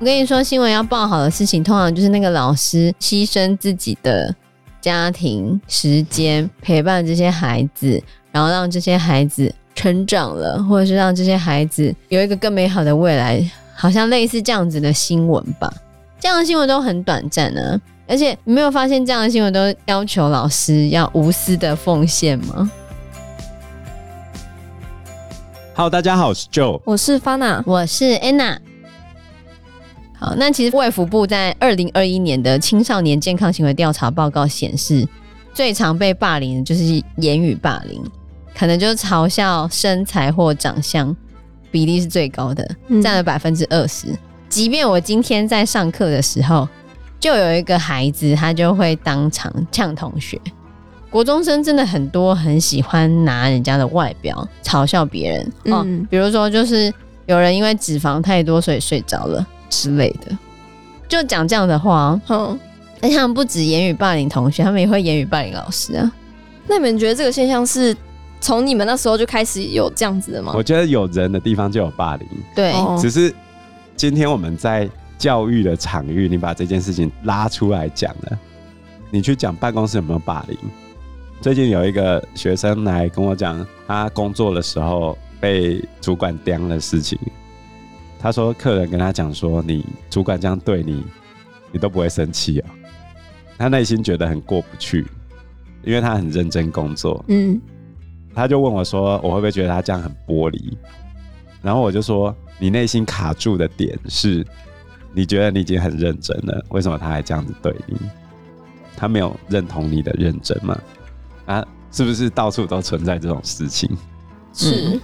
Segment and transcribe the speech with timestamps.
[0.00, 4.34] 我跟你说，新闻要报好的事情，通常就是那个老师牺牲自己的
[4.80, 8.02] 家庭时间陪伴这些孩子，
[8.32, 15.72] 然后让这些孩子成长了，或者是让这些孩子有一个更美好的未来，好像类似这样子的新闻吧。
[16.18, 22.68] 这样的新闻都很短暂呢、而且你没有发现这样的新闻都要求老师要无私的奉献吗
[25.80, 28.58] ？Hello，大家好，我是 Joe，我是 Fana，我是 Anna。
[30.12, 35.08] 好，那其实卫福部在二零二一年的青少年健康行为调查报告显示，
[35.54, 38.04] 最常被霸凌的就是言语霸凌，
[38.54, 41.16] 可能就是嘲笑身材或长相
[41.70, 44.08] 比例是最高的，占了百分之二十。
[44.50, 46.68] 即便我今天在上课的时候，
[47.18, 50.38] 就有一个孩子，他就会当场呛同学。
[51.10, 56.92] 国中生真的很多，很喜欢拿人家的外表嘲笑别人哦，比如说就是
[57.26, 59.46] 有人因为脂肪太多，所以睡着了。
[59.72, 60.36] 之类的，
[61.06, 62.58] 就讲这样的话，嗯，
[63.00, 66.12] 而且他们不止言语霸凌同学，他们也会言语霸凌老师啊。
[66.66, 67.96] 那你们觉得这个现象是
[68.40, 70.52] 从你们那时候就开始有这样子的吗？
[70.56, 73.32] 我觉得有人的地方就有霸凌，对，只是
[73.94, 78.38] 今天我们在教育的场域，你把这件事情拉出来讲了，
[79.08, 80.58] 你去讲办公室有没有霸凌？
[81.40, 87.18] 最近有一个学生来跟我讲，他工作的时候被主管刁的事情。
[88.18, 91.02] 他说：“客人跟他讲说，你主管这样对你，
[91.72, 92.70] 你都不会生气啊。”
[93.56, 95.06] 他内心觉得很过不去，
[95.82, 97.24] 因为他很认真工作。
[97.28, 97.58] 嗯，
[98.34, 100.74] 他就问我说：“我会不会觉得他这样很玻璃？”
[101.62, 104.46] 然后我就说：“你内心卡住的点是，
[105.14, 107.96] 你觉得你已经很认真了，为什么他还这样子对你？
[108.94, 110.78] 他没有认同你的认真吗？
[111.50, 113.90] 啊，是不是到处都存在这种事情？”
[114.54, 114.92] 是。
[114.92, 115.00] 嗯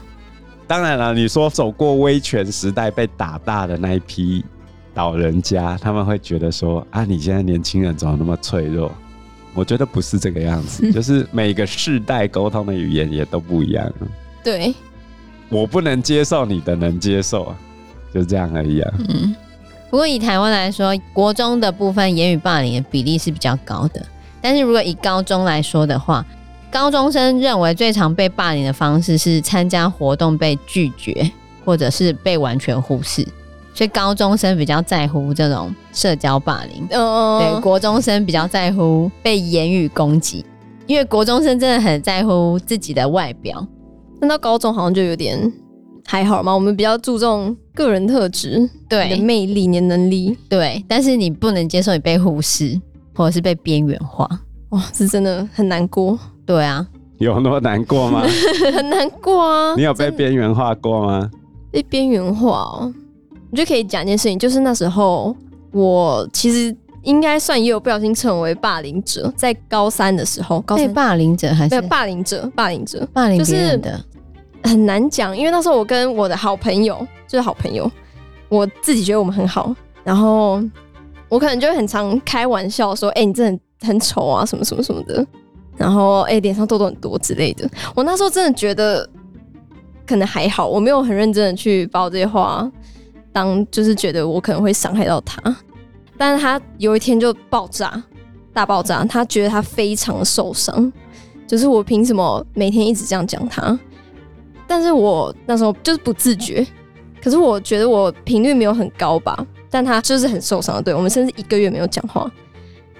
[0.68, 4.44] 当然了，你说走过威权时代被打大的那一批
[4.94, 8.90] 老人家，他们会觉得说啊，你现在年轻人怎么那么脆弱？
[9.54, 13.92] 我觉得不是这个样子，就是每个世代沟通的语言也都不一样。
[14.42, 14.74] 对，
[15.48, 17.56] 我不能接受你的能接受啊，
[18.12, 18.94] 就这样而已啊。
[19.08, 19.36] 嗯，
[19.88, 24.04] 不过以台湾来说，国中的部分言语霸凌的比例是比较高的，
[24.46, 26.24] 但是如果以高中来说的话，
[26.70, 31.28] 高中生认为最常被霸凌的方式是参加活动被拒绝，
[31.64, 33.26] 或者是被完全忽视，
[33.74, 36.86] 所以高中生比较在乎这种社交霸凌。
[36.96, 40.46] 哦，对，国中生比较在乎被言语攻击，
[40.86, 43.66] 因为国中生真的很在乎自己的外表。
[44.20, 45.52] 那到高中好像就有点
[46.06, 52.80] 还好嘛，我们比较注重个人特质，对，你的魅力、你的能力，对，但是你不能接受你被忽视，
[53.16, 54.28] 或者是被边缘化。
[54.70, 56.18] 哇，是真的很难过。
[56.44, 56.86] 对啊，
[57.18, 58.22] 有那么难过吗？
[58.74, 59.74] 很难过啊！
[59.76, 61.30] 你有被边缘化过吗？
[61.72, 62.92] 被边缘化哦，
[63.50, 65.34] 我觉得可以讲一件事情，就是那时候
[65.72, 72.48] 我其实应该算也有不小心成为霸凌者，在高三的时候，高三霸凌者还是霸凌者？
[72.54, 73.90] 霸凌者，霸凌别人的，
[74.62, 77.90] 就是很难讲，因为那时候我跟我的好朋友就是好朋友，
[78.48, 80.62] 我自己觉得我们很好，然后
[81.28, 85.26] 我可能就会很常开玩笑说：“哎、你真的很很丑啊，什么什么什么的。”
[85.76, 87.68] 然后，哎、脸上痘痘很多之类的。
[87.94, 89.08] 我那时候真的觉得
[90.06, 92.70] 可能还好，我没有很认真的去把我这些话
[93.32, 95.56] 当，就是觉得我可能会伤害到他。
[96.16, 98.02] 但是他有一天就爆炸，
[98.54, 100.90] 大爆炸，他觉得他非常受伤，
[101.46, 103.78] 就是我凭什么每天一直这样讲他？
[104.66, 106.66] 但是我那时候就是不自觉，
[107.22, 109.46] 可是我觉得我频率没有很高吧。
[109.76, 112.30] 但他就是很受伤的，对，我们甚至一个月没有讲话，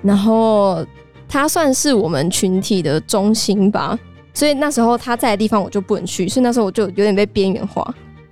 [0.03, 0.85] 然后。
[1.29, 3.99] 他算是我们群体的中心吧，
[4.33, 7.85] 所以那时候他在的地方我就不能去，所以那时候我就有点被边缘化，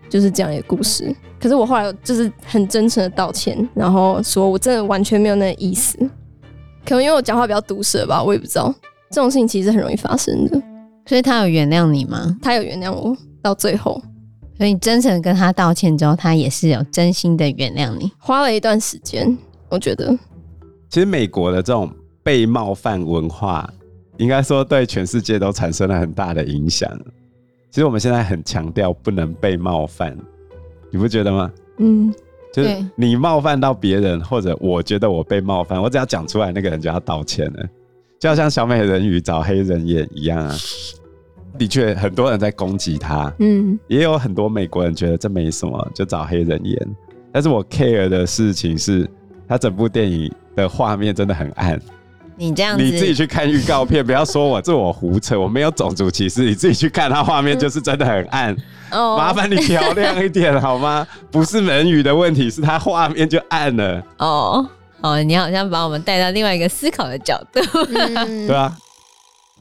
[0.09, 1.12] 就是这样一个故事。
[1.41, 5.99] 可是我后来就是很真诚的道歉，然后说我真的完全没有那个意思，
[6.87, 8.72] 可能因为我讲话比较毒舌吧，我也不知道。
[9.10, 10.62] 这种事情其实很容易发生的，
[11.04, 12.37] 所以他有原谅你吗？
[12.41, 14.00] 他有原谅我，到最后，
[14.56, 18.10] 所以你真诚跟他道歉之后，他也是有真心的原谅你。
[18.18, 19.36] 花了一段时间，
[19.68, 20.16] 我觉得。
[20.89, 21.91] 其实美国的这种。
[22.24, 23.68] 被冒犯文化，
[24.16, 26.91] 应该说对全世界都产生了很大的影响。
[27.71, 30.16] 其实我们现在很强调不能被冒犯，
[30.91, 31.53] 你不觉得吗？
[31.77, 32.10] 嗯，
[32.50, 37.68] 就是你冒犯到别人，或者我觉得我被冒犯，我只要讲出来，那个人就要道歉了。
[38.18, 40.57] 就好像小美人鱼找黑人演一样啊。
[41.59, 46.77] 的确，很多人在攻击他，嗯，也有很多美国人觉得这没什么，就找黑人演。
[47.33, 49.09] 但是我 care 的事情是，
[49.48, 51.80] 他整部电影的画面真的很暗。
[52.36, 58.57] 你这样子，你自己去看预告片，不要说我这我胡扯， 我没有种族歧视，你自己去看，他画面就是真的很暗。
[58.91, 61.07] 哦，麻烦你调亮一点好吗？
[61.30, 64.03] 不是人语的问题，是他画面就暗了。
[64.18, 64.68] 哦，
[65.00, 67.60] 哦，你好像把我们带到另外一个思考的角度。
[67.95, 68.77] 嗯、对啊，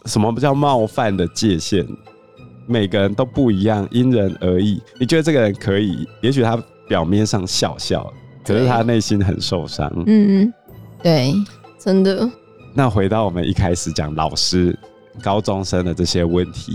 [0.05, 1.87] 什么叫冒犯的界限？
[2.65, 4.81] 每个人都不一样，因人而异。
[4.99, 8.11] 你觉得这个人可以，也许他表面上笑笑，
[8.45, 9.91] 可是他内心很受伤。
[10.07, 10.53] 嗯，
[11.01, 11.33] 对，
[11.77, 12.29] 真的。
[12.73, 14.77] 那回到我们一开始讲老师、
[15.21, 16.71] 高中生的这些问题，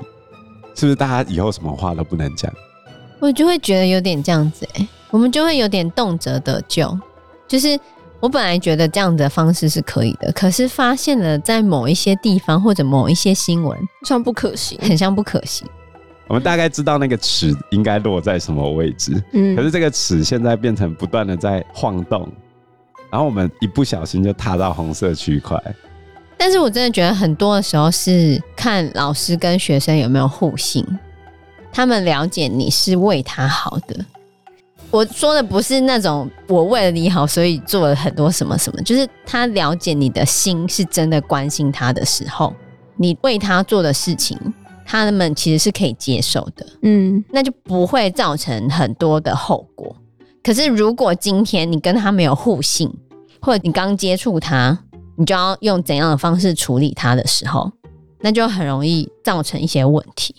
[0.75, 2.53] 是不是大家以后什么话都不能讲？
[3.19, 6.97] 我就会觉得有点这样子哎、欸，我们就会有点动辄得咎。
[7.49, 7.81] 就是
[8.21, 15.67] 我本来觉得这样的方式是可以的，可是发现了在某一些地方或者某一些新闻，像不可行，很像不可行。
[16.27, 22.29] 我们大概知道那个尺应该落在什么位置，嗯，可是这个尺现在变成不断的在晃动，
[23.09, 25.57] 然后我们一不小心就踏到红色区块。
[26.37, 30.85] 但是我真的觉得很多的时候是看老师跟学生有没有互信，
[31.73, 34.05] 他们了解你是为他好的。
[34.91, 42.55] 我说的不是那种我为了你好，所以做了很多什么什么，就是他了解你的心是真的关心他的时候，
[42.97, 44.39] 你为他做的事情。
[44.91, 49.95] 他们其实是可以接受的，嗯，那就不会造成很多的后果。
[50.43, 52.91] 可是如果今天你跟他没有互信，
[53.43, 54.79] 或者你刚接触他，
[55.19, 57.71] 你就要用怎样的方式处理他的时候，
[58.23, 60.35] 那就很容易造成一些问题。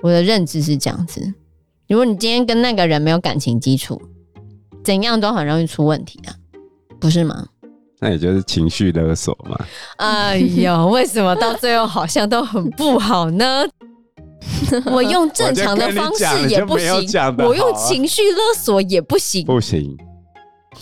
[0.00, 1.34] 我的认知是这样子：
[1.88, 4.00] 如果你今天跟那个人没有感情基础，
[4.84, 6.34] 怎样都很容易出问题啊，
[7.00, 7.46] 不是吗？
[8.00, 9.58] 那也就是情绪勒索嘛。
[9.96, 13.64] 哎呦， 为什么到最后好像都很不好呢？
[14.86, 16.88] 我用正常的方式也不行，
[17.38, 19.96] 我用情绪勒索也不行，不行。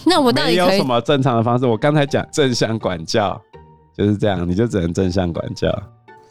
[0.05, 1.65] 那我到底有什么正常的方式？
[1.67, 3.41] 我刚才讲正向管教
[3.97, 5.71] 就是这样，你就只能正向管教，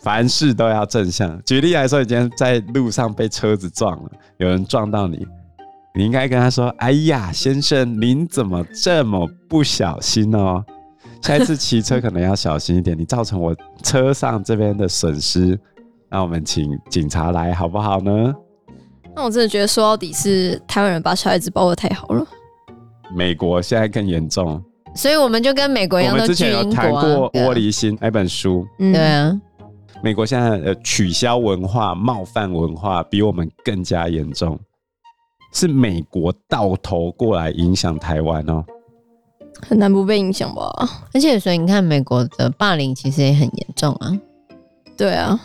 [0.04, 1.42] 凡事都要正向。
[1.44, 5.26] 举例来说，你今天在路上被车子撞了，有人撞到你，
[5.96, 10.64] 你应该跟他说：“哎呀，先生，您怎么这么不小心哦？”
[11.24, 15.58] 下一次骑车可能要小心一点，你造成我车上这边的损失，
[16.10, 18.36] 那我们请警察来好不好呢？
[19.16, 22.28] 那我真的觉得说到底是台湾人把小孩子包得太好了。
[23.16, 24.62] 美国现在更严重，
[24.96, 27.02] 所以我们就跟美国一样，我们之前有谈过
[27.32, 29.40] 《玻璃心》那本书，对啊，
[30.04, 34.60] 美国现在的取消文化、冒犯文化比我们更加严重，
[35.54, 38.66] 是美国到头过来影响台湾哦。
[39.62, 40.70] 很难不被影响吧？
[41.14, 44.12] 而且，所以你看，美国的霸凌其实也很严重啊。
[44.98, 45.40] 对啊，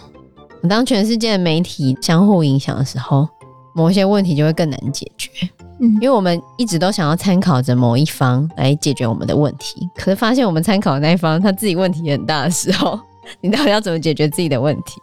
[0.68, 3.28] 当全世界的媒体相互影响的时候，
[3.76, 5.30] 某些问题就会更难解决。
[5.78, 12.98] 嗯，因为我们一直都想要参考着某一方来解决我们的问题，可是发现我们参考的那一方他自己问题也很大的时候，
[13.40, 15.00] 你到底要怎么解决自己的问题？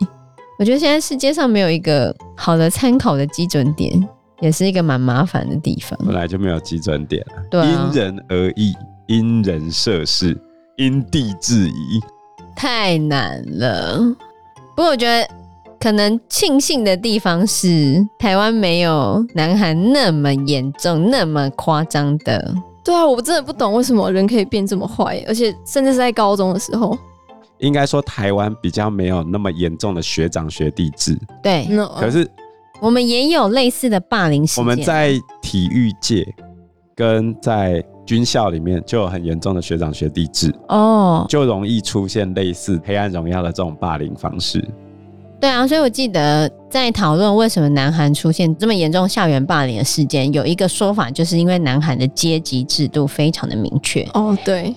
[0.60, 3.92] 我觉得现在世界上没有一个好的参考的基准点，
[4.40, 6.00] 也是一个蛮麻烦的地方。
[6.06, 8.74] 本来就没有基准点，对啊，因人而异。
[9.08, 10.36] 因人设事，
[10.78, 12.02] 因地制宜，
[12.56, 14.00] 太难了。
[14.76, 15.30] 不过我觉得
[15.80, 22.52] 可能庆幸的地方是，台湾没有南韩那么严重、那么夸张的。
[22.84, 26.98] 对啊，我真的不懂为什么人可以变这么坏，而且甚至是在高中的时候。
[27.60, 31.18] 应该说台湾比较没有那么严重的学长学弟制。
[31.42, 31.88] 对，no.
[32.00, 32.28] 可是
[32.82, 34.64] 我们也有类似的霸凌事件。
[34.64, 36.28] 我们在体育界
[36.96, 41.30] 跟在军校里面就有很严重的学长学弟制哦，oh.
[41.30, 44.64] 就容易出现类似《黑暗荣耀》的这种霸凌方式。
[45.38, 54.02] 对啊，所以我记得在讨论为什么南韩出现这么严重校园霸凌的事件，有一个说法就是因为南韩的阶级制度非常的明确。
[54.14, 54.76] 哦，oh, 对，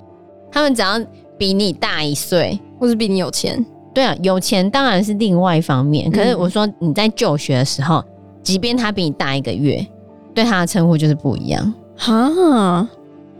[0.50, 1.00] 他们只要
[1.38, 6.10] 比你大一岁，或是比你有钱，对啊，有钱当然是另外一方面。
[6.10, 8.04] 可是我说你在就学的时候，
[8.42, 9.84] 即便他比你大一个月，
[10.34, 11.74] 对他的称呼就是不一样。
[11.96, 12.88] 哈。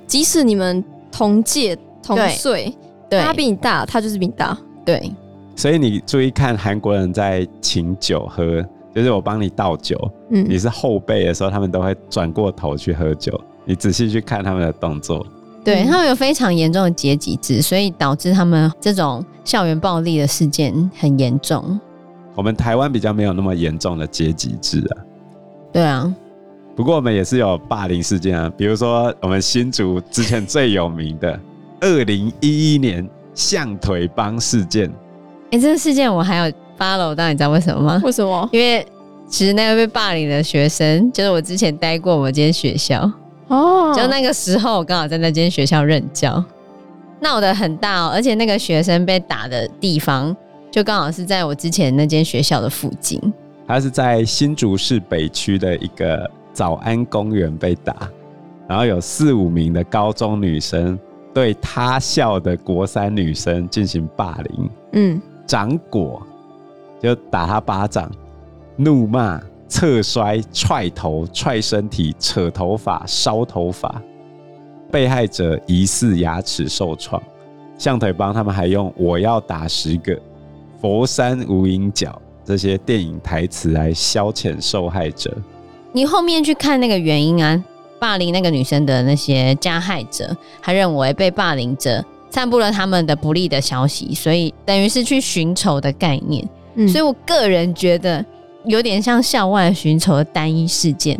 [0.06, 2.74] 即使你们同届同岁，
[3.10, 5.12] 对，他比你大，他就是比你大，对。
[5.54, 8.64] 所以你注意看韩国人在请酒喝，
[8.94, 9.98] 就是我帮你倒酒，
[10.30, 13.38] 嗯，你是后辈的时候，他们都会转过头去喝酒。
[13.64, 15.26] 你仔细去看他们的动作，
[15.64, 21.78] 对，他们有非常严重的阶级制，所以导致他们这种校园暴力的事件很严重。
[22.34, 24.96] 我们台湾比较没有那么严重的阶级制啊，
[25.72, 26.14] 对啊。
[26.76, 31.38] 不过我们也是有霸凌事件啊，比如说我们新竹之前最有名的
[31.80, 34.88] 二零一一年象腿帮事件。
[35.50, 38.00] 哎、欸，这个事件我还有 follow 到，你知道为什么吗？
[38.04, 38.48] 为什么？
[38.52, 38.86] 因为
[39.28, 43.10] 其实那个被霸凌的学生，就是我之前待过我间学校
[43.48, 46.42] 哦，就那个时候我刚好在那间学校任教。
[47.20, 50.36] 闹得很大哦，而且那个学生被打的地方，
[50.70, 53.20] 就刚好是在我之前那间学校的附近。
[53.66, 58.08] 他是在新竹市北区的一个早安公园被打，
[58.68, 60.96] 然后有四五名的高中女生
[61.34, 66.24] 对他校的国三女生进行霸凌，嗯，掌果
[67.02, 68.08] 就打他巴掌，
[68.76, 74.02] 怒骂、侧摔、踹头、踹身体、扯头发、烧头发。
[74.90, 77.22] 被害者疑似牙齿受创，
[77.76, 80.18] 象腿帮他们还用“我要打十个”、
[80.80, 85.36] “佛山无影脚”这些电影台词来消遣受害者。
[85.92, 87.62] 你后面去看那个原因啊，
[87.98, 96.48] 霸凌那个女生的那些加害者，他认为被霸凌者散布了他们的不利的消息，所以等于是去寻仇的概念。
[96.76, 98.24] 嗯，所以我个人觉得
[98.68, 101.18] 有点像校外寻仇的单一事件。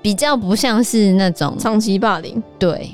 [0.00, 2.90] 比较不像是那种长期霸凌，对，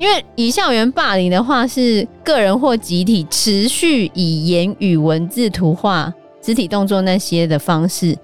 [0.00, 8.18] 因为以校园霸凌的话，是个人或集体持续以言语、文字、图画、肢体动作那些的方式，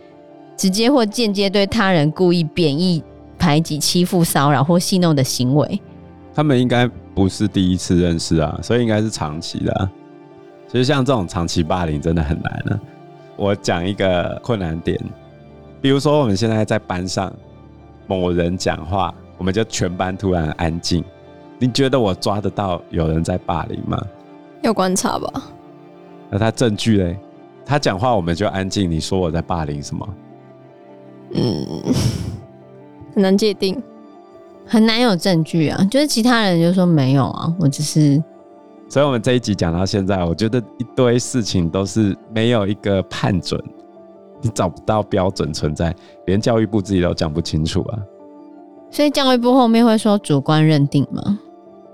[0.56, 3.00] 直接或间接对他人故意贬义、
[3.38, 5.80] 排挤、欺负、骚扰或戏弄的行为。
[6.34, 9.88] 他们应该不是第一次认识啊，所以应该是长期的啊。
[10.66, 12.80] 其实像这种长期霸凌真的很难啊。
[13.40, 15.00] 我讲一个困难点，
[15.80, 17.32] 比如说我们现在在班上。
[18.06, 21.04] 某人讲话，我们就全班突然安静。
[21.60, 24.04] 你觉得我抓得到有人在霸凌吗？
[24.62, 25.44] 要观察吧。
[26.28, 27.16] 那他证据嘞？
[27.64, 28.90] 他讲话我们就安静。
[28.90, 30.08] 你说我在霸凌什么？
[31.34, 31.64] 嗯，
[33.14, 33.80] 很难界定，
[34.66, 35.86] 很难有证据啊。
[35.88, 38.20] 就是其他人就说没有啊，我只是。
[38.90, 43.62] 所以我们这一集讲到现在，我觉得一堆事情都是没有一个判准。
[44.42, 45.94] 你找不到标准存在，
[46.26, 47.98] 连教育部自己都讲不清楚啊！
[48.90, 51.38] 所以教育部后面会说主观认定吗？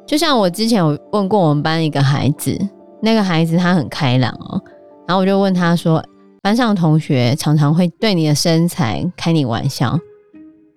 [0.07, 2.57] 就像我之前有问过我们班一个孩子，
[3.03, 4.63] 那个孩子他很开朗哦，
[5.07, 6.03] 然后我就问他说，
[6.41, 9.99] 班上同学常常会对你的身材开你玩笑，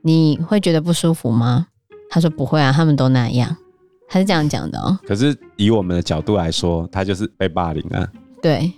[0.01, 1.67] 你会觉得不舒服吗？
[2.09, 3.55] 他说不会啊，他们都那样，
[4.09, 4.97] 他是这样讲的哦。
[5.07, 8.07] 可是以我们的角度来说，他就是被霸凌啊。
[8.41, 8.71] 对，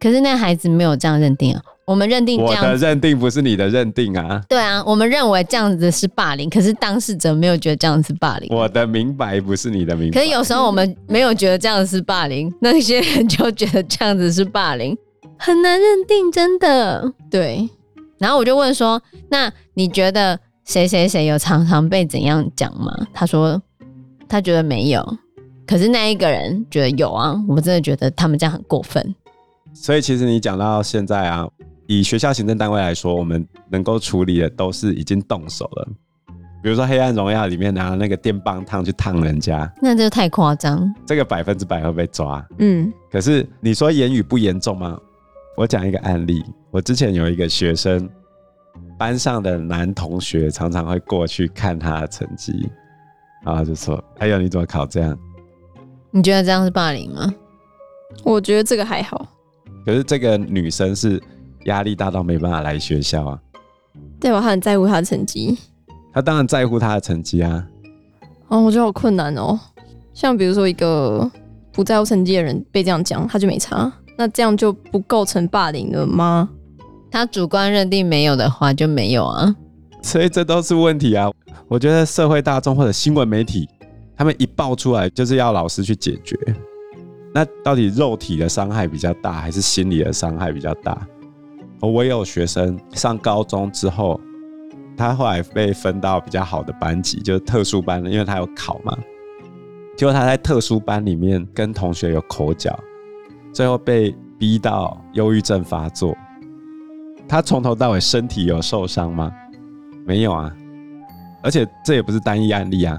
[0.00, 1.62] 可是那孩子没有这样认定啊。
[1.84, 4.40] 我们认定这样，我的认定不是你的认定啊。
[4.48, 8.48] 对啊，我们认为这样子是霸凌，可是当事者没有觉得这样是霸凌。
[8.56, 10.20] 我的明白不是你的明白。
[10.20, 14.96] 可是有时候我们没有觉得这样是霸凌，那些人就觉得这样子是霸凌，
[15.36, 17.12] 很难认定，真的。
[17.28, 17.68] 对。
[18.18, 23.60] 然后我就问说：“那你觉得谁谁谁有常常被怎样讲吗？”他说
[24.32, 25.16] ：“他觉得没有。”
[25.66, 27.34] 可是那一个人觉得有啊。
[27.46, 29.14] 我真的觉得他们这样很过分。
[29.74, 31.46] 所以其实你讲到现在啊。
[31.88, 35.88] 以学校行政单位来说，我们能够处理的都是已经动手了。
[36.62, 40.90] 比如说《黑暗荣耀》里面拿那个电棒烫去烫人家，那就太夸张。
[41.04, 42.42] 这个百分之百会被抓。
[42.60, 42.90] 嗯。
[43.10, 44.98] 可是你说言语不严重吗？
[45.56, 48.08] 我讲一个案例，我之前有一个学生，
[48.96, 52.70] 班上的男同学常常会过去看他的成绩，
[53.44, 55.18] 然后就说：“哎呦，你怎么考这样？”
[56.10, 57.34] 你觉得这样是霸凌吗？
[58.24, 59.26] 我觉得这个还好。
[59.84, 61.22] 可是这个女生是。
[61.66, 63.38] 压力大到没办法来学校啊？
[64.18, 64.40] 对吧？
[64.40, 65.56] 她很在乎她的成绩。
[66.12, 67.64] 她当然在乎她的成绩啊。
[68.48, 69.56] 哦，我觉得好困难哦。
[70.12, 71.30] 像比如说一个
[71.72, 73.92] 不在乎成绩的人被这样讲，他就没差。
[74.18, 76.50] 那这样就不构成霸凌了吗？
[77.08, 79.54] 他主观认定没有的话就没有啊。
[80.02, 81.30] 所以这都是问题啊。
[81.68, 83.68] 我觉得社会大众或者新闻媒体，
[84.16, 86.36] 他们一爆出来就是要老师去解决。
[87.34, 91.06] 那到底肉体的伤害比较大，还是心理的伤害比较大？
[91.80, 94.20] 我也有学生上高中之后，
[94.96, 98.96] 他后来被分到比较好的班级，就是特殊班，因为他有考嘛。
[99.96, 102.78] 结果他在特殊班里面跟同学有口角，
[103.52, 106.14] 最后被逼到忧郁症发作。
[107.26, 109.32] 他从头到尾身体有受伤吗？
[110.04, 110.52] 没有啊。
[111.42, 112.96] 而且这也不是单一案例啊，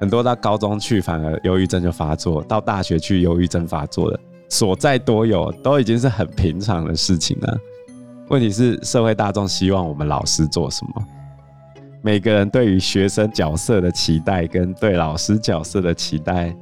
[0.00, 4.18] 很多到高中去反而忧郁症就发作，到大学去忧郁症发作的。
[4.48, 7.58] 所在多有，都已经是很平常的事情了。
[8.28, 11.06] 问题是社会大众希望我们老师做什么？
[12.02, 16.52] 每个人对于学生角色的期待跟对老师角色的期待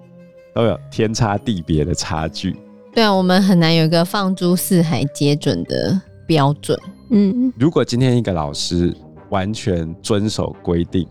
[0.53, 2.57] 都有天差地别的差距。
[2.93, 6.79] 对啊，我们很难有一个放诸四海皆准的标准。
[7.11, 8.95] 嗯，如果今天一个老师
[9.31, 11.07] 完全遵守规定，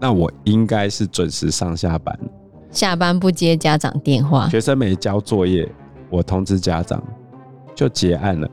[0.00, 2.18] 那我应该是准时上下班，
[2.70, 5.70] 下班不接家长电话，学生没交作业。
[6.08, 7.00] 我通知家长
[7.74, 8.48] 就结案了，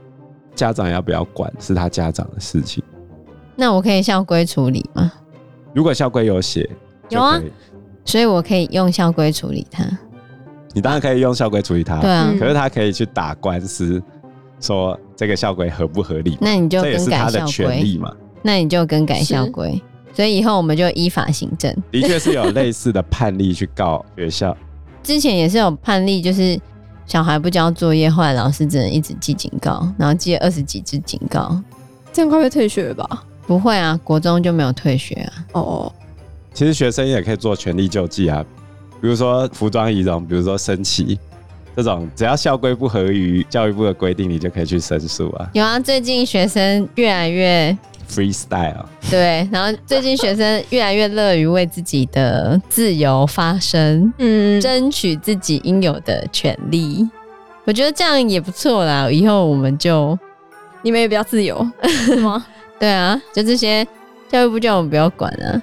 [0.54, 2.82] 家长要不要管是他家长的事情。
[3.56, 5.12] 那我可以校规处理吗？
[5.74, 6.70] 如果校规有写，
[7.08, 7.40] 有啊，
[8.04, 9.84] 所以我可以用校规处理他。
[10.72, 12.32] 你当然可以用校规处理他，对啊。
[12.38, 14.00] 可是他可以去打官司，
[14.60, 16.38] 说这个校规合不合理？
[16.40, 18.14] 那你就这也是他的权利嘛。
[18.42, 19.80] 那你就更改校规，
[20.14, 21.74] 所以以后我们就依法行政。
[21.90, 24.56] 的确是有类似的判例去告学校。
[25.02, 26.60] 之前也是有判例，就是
[27.06, 31.58] 小孩不交作业，后来老师只能一直记警告，然后记了二十几支警告，
[32.12, 33.24] 这样快被退学了吧？
[33.46, 35.32] 不会啊，国中就没有退学啊。
[35.52, 35.92] 哦，
[36.52, 38.44] 其实学生也可以做权力救济啊，
[39.00, 41.18] 比如说服装仪容，比如说升旗
[41.74, 45.48] 这种，只要校规不合于教育部的规定，你就可以去申诉啊。
[45.54, 47.74] 有啊，最近学生越来越
[48.08, 57.08] freestyle，对，然后最近学生越来越乐于为自己的自由发声，嗯，争取自己应有的权利。
[57.64, 60.18] 我觉得这样也不错啦，以后我们就
[60.82, 62.44] 你们也比较自由，是吗？
[62.80, 63.86] 对啊，就这些
[64.28, 65.62] 教育部叫我们不要管啊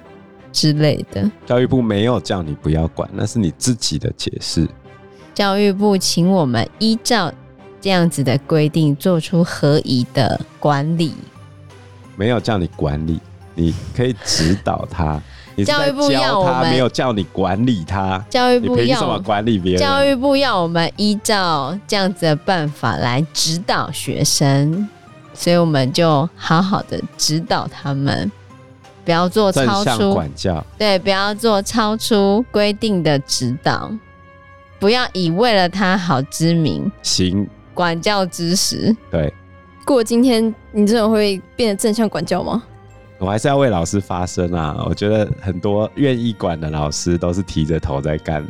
[0.52, 1.28] 之类的。
[1.44, 4.68] 教育部没有叫你不要管，那是你自己的解释。
[5.34, 7.32] 教育部请我们依照
[7.80, 11.12] 这样子的规定做出合宜的管理。
[12.16, 13.20] 没有叫你管理，
[13.54, 15.20] 你可以指导他。
[15.54, 18.22] 你教育部要我们没有叫你管理他。
[18.28, 19.80] 教育部要什么管理别人？
[19.80, 24.88] 教育部要我们依照这样子的办法来指导学生。
[25.32, 28.32] 所以我们就好好的指导他们，
[29.04, 33.90] 不要做超出管教，对，不要做超出规定的指导，
[34.78, 38.96] 不要以为了他好之名行管教之实。
[39.10, 39.30] 对，
[39.86, 42.60] 过今天你真的会变得正向管教吗？
[43.18, 44.84] 我还是要为老师发声啊！
[44.84, 48.44] 我觉得很多愿意管的老师都是提着头在干。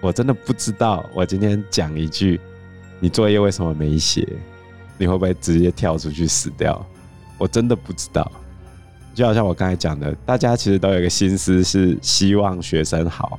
[0.00, 2.40] 我真的不知道，我今天讲一句，
[3.00, 4.26] 你作业为什么没写？
[4.96, 6.84] 你会不会直接跳出去死掉？
[7.36, 8.32] 我真的不知道。
[9.14, 13.38] 就好像我刚才讲的，大家其实都有一个心思，是希望学生好，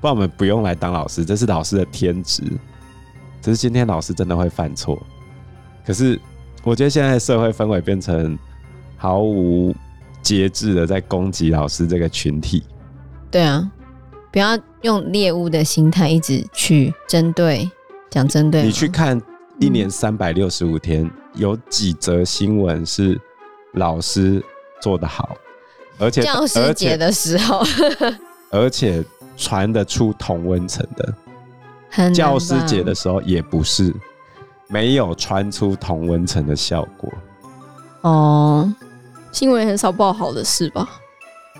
[0.00, 2.42] 不然我们不用来当老师，这是老师的天职。
[3.42, 4.98] 只是今天老师真的会犯错。
[5.86, 6.20] 可是
[6.62, 8.38] 我觉得现在的社会氛围变成
[8.96, 9.74] 毫无
[10.22, 12.62] 节制的在攻击老师这个群体。
[13.30, 13.70] 对啊，
[14.32, 17.70] 不要用猎物的心态一直去针对，
[18.10, 18.62] 讲针对。
[18.62, 19.20] 你去看。
[19.62, 23.20] 一年三百六十五天，有几则新闻是
[23.74, 24.42] 老师
[24.80, 25.36] 做得好，
[25.98, 27.62] 而且教师节的时候，
[28.48, 29.04] 而且
[29.36, 33.94] 传得出同温层的，教师节的时候也不是
[34.70, 37.12] 没有传出同温层的效果。
[38.00, 38.72] 哦，
[39.32, 40.88] 新闻很少报好的事吧？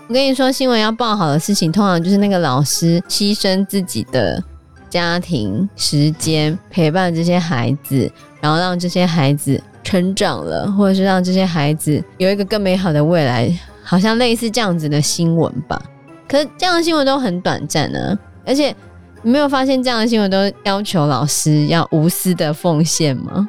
[0.07, 4.43] 我跟你说，新闻要报好的事情，通常就是那个老师牺牲自己的。
[4.89, 15.81] 家庭时间陪伴这些孩子，然后让这些孩子成长了，或者是让这些孩子有一个更美好的未来，好像类似这样子的新闻吧。
[16.27, 18.75] 可是这样的新闻都很短暂呢，而且
[19.23, 23.47] 你没有发现这样的新闻都要求老师要无私的奉献吗？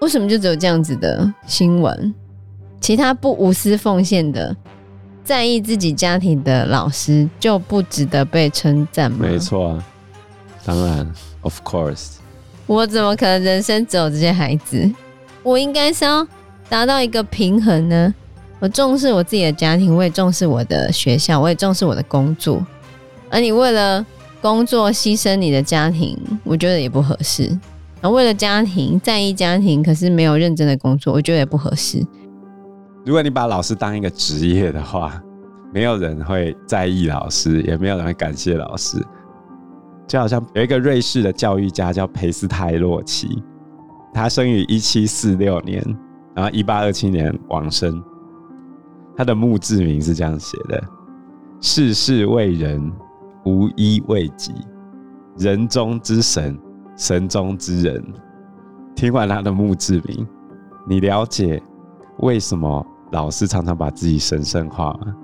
[0.00, 2.14] 为什么就只有这样子的新闻？
[2.80, 4.56] 其他不无私奉献的，
[5.24, 9.18] 在意自己家庭的老师就不值得被称赞吗？
[9.22, 9.84] 没错啊。
[10.64, 12.12] 当然，of course，
[12.66, 14.90] 我怎么可能人生只有这些孩子？
[15.42, 16.26] 我应该是要
[16.68, 18.14] 达到一个平衡呢。
[18.60, 22.64] 我重视我自己的家庭，我也重视我的学校，我也重视我的工作。
[23.30, 24.04] 而你为了
[24.40, 27.46] 工作牺牲你的家庭，我觉得也不合适。
[28.00, 32.02] 然后为了家庭在意家庭，可是没有认真的工作，我觉得也不合适。
[33.04, 35.22] 如果你把老师当一个职业的话，
[35.72, 38.98] 没有人会在意老师，也没有人会感谢老师。
[40.06, 43.42] 就好像有一个瑞士的教育家叫裴斯泰洛奇，
[44.12, 45.84] 他生于一七四六年，
[46.34, 48.02] 然后一八二七年往生。
[49.16, 50.82] 他的墓志铭是这样写的
[51.60, 52.90] ：“世事为人，
[53.44, 54.52] 无一未及，
[55.36, 56.58] 人中之神，
[56.96, 58.04] 神中之人。”
[58.96, 60.26] 听完他的墓志铭，
[60.86, 61.62] 你了解
[62.18, 65.14] 为什么老师常常把自己神圣化吗？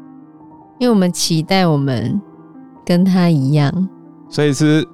[0.79, 2.21] 因为我们期待我们
[2.85, 3.89] 跟他一样。
[4.29, 4.87] 所以是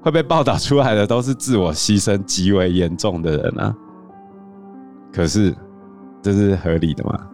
[0.00, 3.74] 会被报道出来的，都是自我牺牲极为严重的人啊。
[5.12, 5.54] 可是
[6.22, 7.28] 这是合理的吗？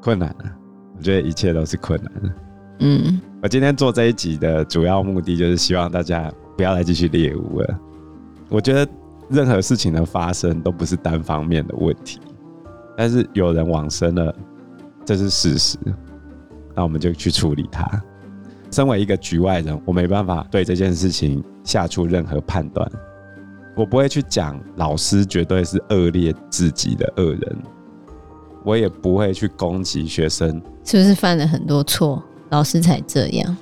[0.00, 0.56] 困难啊！
[0.96, 2.34] 我觉得一切都是困难的。
[2.80, 7.78] 嗯，我今天做这一集的主要目的，就是希望大家不要再继续猎巫了。
[8.48, 8.90] 我觉得
[9.28, 12.18] 任何事情的发生都不是单方面的问题，
[12.96, 14.34] 但是有人往生了，
[15.04, 15.78] 这是事实，
[16.74, 17.88] 那我们就去处理它。
[18.72, 22.90] 身为一个局外人，我没办法对这件事情下出任何判断。
[23.76, 27.56] 我不会去讲老师绝对是恶劣至极的恶人，
[28.64, 33.56] 我也不会去攻击学生是不是犯了很多错，老师才这样。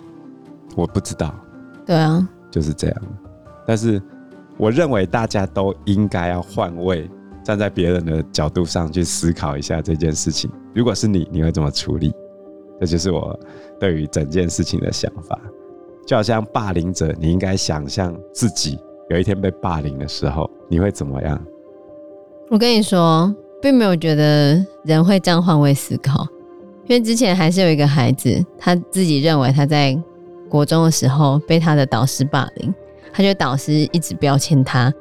[0.75, 1.35] 我不知道。
[1.85, 2.96] 对啊，就是这样。
[3.66, 4.01] 但是
[4.57, 7.09] 我认为大家都应该要换位，
[7.44, 10.51] 站在别人的角度上去思考一下这件事情。
[10.75, 12.12] 如果是你，你会怎么处理？
[12.81, 13.38] 这就是我
[13.81, 15.38] 对于整件事情的想法。
[16.07, 18.79] 就好像霸凌者，你应该想象自己
[19.11, 21.40] 有一天被霸凌的时候，你会怎么样？
[22.51, 26.27] 我跟你说，并没有觉得人会这样换位思考，
[26.88, 29.96] 因为之前还是有一个孩子，他自己认为他在
[30.49, 32.72] 国中的时候被他的导师霸凌，
[33.12, 34.92] 他觉得导师一直标签他，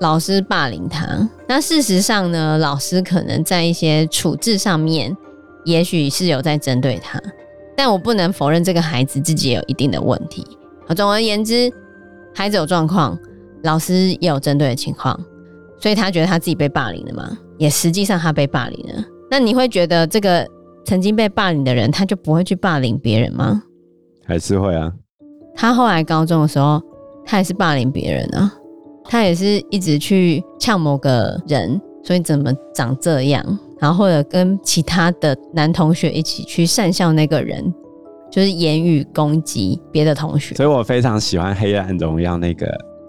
[0.00, 1.28] 老师霸凌他。
[1.46, 5.14] 那事实上呢，老师可能在一些处置上面，
[5.64, 7.20] 也许是有在针对他。
[7.76, 10.46] 但我不能否认这个孩子自己也有一定的问题。
[10.96, 11.70] 总而言之，
[12.34, 13.18] 孩子有状况，
[13.64, 15.14] 老师也有针对的情况，
[15.78, 17.36] 所以他觉得他自己被霸凌了嘛？
[17.58, 19.04] 也实际上他被霸凌了。
[19.30, 20.48] 那你会觉得这个
[20.86, 23.60] 曾经被霸凌的人，他就不会去霸凌别人吗？
[24.24, 24.92] 还是会啊。
[25.52, 26.80] 他后来高中的时候，
[27.24, 28.52] 他也是霸凌别人啊。
[29.04, 33.44] 他也是一直去呛某个人，所以怎么长这样？
[33.80, 37.74] 然后或者跟其他的男同学一起去讪笑那个人，
[38.30, 40.54] 就是言语攻击别的同学。
[40.54, 42.66] 所以我非常喜欢《黑暗荣耀》那个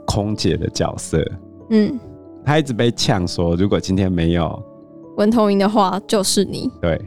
[0.08, 1.24] 空姐的角色。
[1.70, 2.00] 嗯，
[2.44, 4.64] 他一直被呛说，如果今天没有
[5.18, 6.70] 文童莹的话，就是你。
[6.82, 7.00] 对，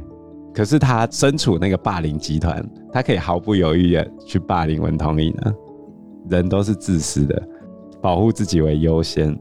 [0.54, 5.52] 可是他身处那个霸凌集团，他可以毫不犹豫的去霸凌文同珢呢。
[6.28, 7.42] 人都是自私的，
[8.00, 9.38] 保护自己为优先。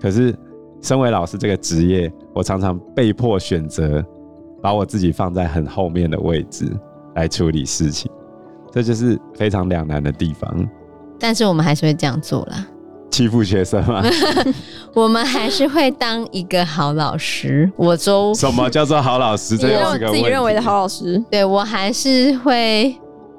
[0.00, 0.34] 可是。
[0.84, 4.04] 身为老师这个职业，我常常被迫选择
[4.60, 6.68] 把我自己放在很后面的位置
[7.14, 8.10] 来处理事情，
[8.72, 10.68] 这就是非常两难的地方。
[11.20, 12.66] 但是我们还是会这样做啦，
[13.12, 14.02] 欺负学生吗？
[14.94, 17.70] 我们还是会当一个好老师。
[17.76, 19.56] 我周什么叫做好老师？
[19.56, 20.08] 这又是个。
[20.10, 22.96] 自己认为的好老师，对，我还是会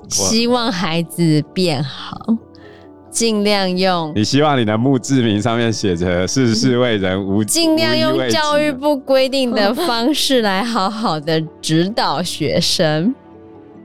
[0.08, 2.18] 希望孩子变好。
[3.10, 13.14] 尽量用，你希望你的墓志铭上面写着“世事为人无”，尽量用教育部规定的方式来好好的指导学生，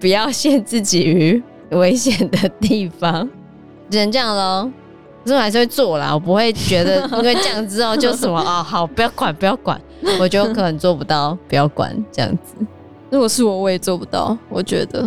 [0.01, 3.29] 不要陷自己于危险的地方。
[3.90, 4.70] 只能这样喽，
[5.28, 9.78] 可是我还是会做啦，我不会觉得 因为这样之后就什么啊、哦，好，不要管，不要管。
[10.18, 12.54] 我觉得我可能做不到，不要管这样子。
[13.10, 14.34] 如果是我，我也做不到。
[14.48, 15.06] 我觉得。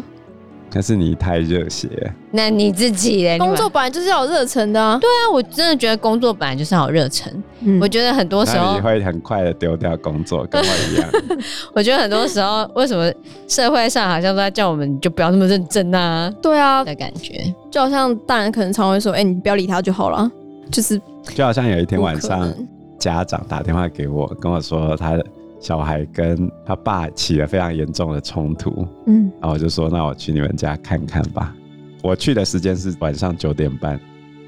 [0.72, 1.90] 可是你太热血，
[2.32, 3.38] 那你自己嘞？
[3.38, 4.98] 工作本来就是要有热忱的啊。
[5.02, 7.32] 对啊，我真的觉得工作本来就是要有热忱。
[7.60, 11.10] 嗯，我觉得很多时候你会很快的丢掉工作，跟我一样。
[11.76, 13.12] 我觉得很多时候，为什么
[13.50, 16.34] 社会上好像都在叫我们就不要那么认真啊？
[16.42, 20.32] 对啊，的感觉就好像大人可能常会说：“哎、欸，你不要理他就好了。”
[20.72, 21.00] 就是
[21.36, 22.50] 就好像有一天晚上，
[22.98, 25.20] 家长打电话给我，跟我说他。
[25.62, 31.56] 小孩跟他爸起了非常严重的冲突，嗯，然后我就说，那我去你们家看看吧。
[32.02, 34.00] 我去的时间是晚上九点半，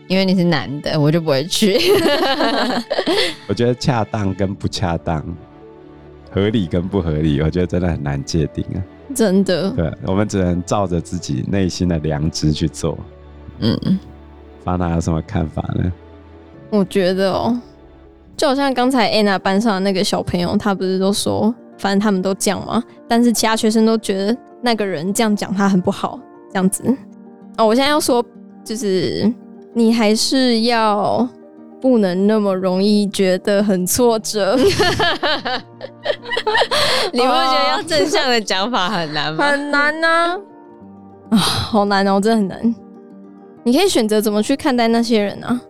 [0.08, 1.78] 因为你是男的，我就不会去。
[3.47, 5.23] 我觉得恰当跟不恰当，
[6.32, 8.82] 合理跟不合理，我觉得真的很难界定啊。
[9.13, 12.97] 真的，对，我们只能照着自己内心的良知去做。
[13.60, 13.99] 嗯，
[14.63, 15.93] 方娜有什么看法呢？
[16.71, 17.62] 我觉得哦。
[18.36, 26.19] 就好像刚才 Anna 班上的那个小朋友，他不是都说，反正他们都讲嘛，但是其他学生都觉得那个人这样讲他很不好，
[26.52, 26.84] 这样子。
[27.58, 28.24] 哦，我现在要说，
[28.63, 29.32] 就是
[29.74, 31.28] 你还是要
[31.80, 34.58] 不能那么容易觉得很挫折。
[37.12, 39.46] 你不觉得要正向的讲法很难吗？
[39.46, 40.38] 很难呢、啊，
[41.32, 42.76] 啊，好难哦，真的很难。
[43.63, 45.62] 你可以选择怎么去看待那些人啊。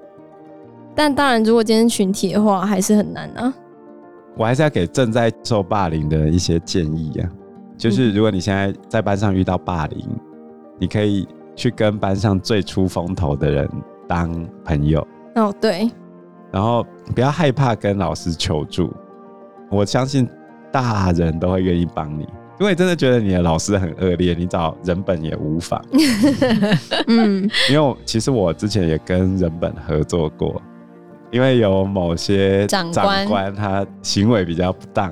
[0.95, 3.53] 但当然，如果今天群体的话，还是很难啊。
[4.35, 7.29] 我还是要给正在受霸凌的一些建议啊，
[7.77, 10.19] 就是如果你现在在班上遇到霸凌，嗯、
[10.79, 13.69] 你可以去跟班上最出风头的人
[14.07, 15.07] 当朋友。
[15.35, 15.89] 哦，对。
[16.51, 18.91] 然后不要害怕跟老师求助，
[19.69, 20.27] 我相信
[20.71, 22.23] 大人都会愿意帮你。
[22.59, 25.83] 如果你真的觉得你的老师很恶劣，你找人本也无妨。
[27.07, 30.61] 嗯， 因为其实我之前也跟人本合作过。
[31.33, 32.91] 因为有某些长
[33.27, 35.11] 官，他行为比较不当，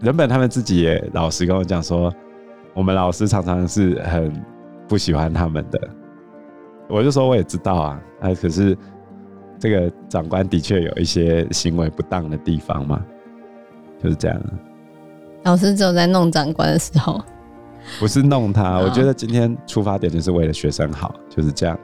[0.00, 2.14] 原本他们自己也老实跟我讲说，
[2.72, 4.32] 我们老师常常是很
[4.86, 5.88] 不喜欢他们的。
[6.88, 8.78] 我就说我也知道啊，啊，可是
[9.58, 13.04] 这个长官的确有一些行为不当的地方嘛，
[14.00, 14.40] 就是这样。
[15.42, 17.20] 老师只有在弄长官的时候，
[17.98, 18.78] 不是弄他。
[18.78, 21.76] 我觉得今天出发点就是为了学生好，就是这样。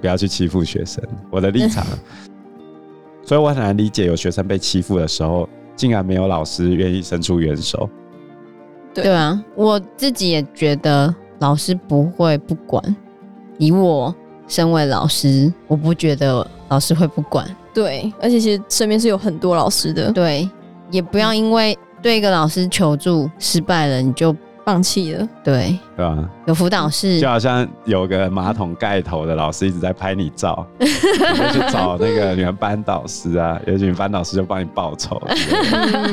[0.00, 1.86] 不要去欺负学生，我的立场。
[3.24, 7.88] 所以我很难理解有学生被欺负的时候，竟然没有老师愿意伸出援手。
[8.94, 12.96] 对啊，我自己也觉得老师不会不管。
[13.58, 14.14] 以我
[14.46, 17.44] 身为老师，我不觉得老师会不管。
[17.74, 20.12] 对，而且其实身边是有很多老师的。
[20.12, 20.48] 对，
[20.90, 24.34] 也不要因为对一个老师求助失败了，你就
[24.66, 25.26] 放弃了。
[25.44, 26.28] 对，对吧？
[26.46, 35.22] 有辅导室，就好像有个马桶盖头的老师一直在拍你照，你就去找那个你们班导师啊，也许你们班导师就帮你报仇。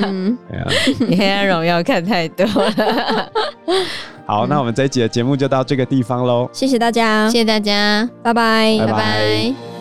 [0.04, 0.68] 嗯，对啊。
[1.00, 3.32] 你黑暗荣耀看太多了。
[4.28, 6.48] 好，那我们这一集的节目就到这个地方喽。
[6.54, 9.73] 谢谢大家，谢谢大家，拜拜，拜拜拜。